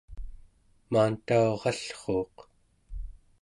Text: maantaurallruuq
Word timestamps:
maantaurallruuq 0.91 2.35